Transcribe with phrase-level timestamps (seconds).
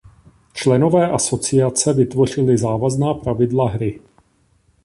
[0.53, 3.99] Členové asociace vytvořili závazná pravidla hry.